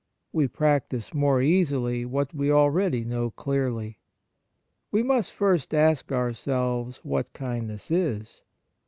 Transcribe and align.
We 0.33 0.47
practise 0.47 1.13
more 1.13 1.43
easily 1.43 2.05
what 2.05 2.33
we 2.33 2.49
already 2.49 3.05
know 3.05 3.29
clearly. 3.29 3.99
We 4.89 5.03
must 5.03 5.31
first 5.31 5.75
ask 5.75 6.11
ourselves 6.11 6.97
what 7.03 7.33
kind 7.33 7.67
ness 7.67 7.91
is. 7.91 8.41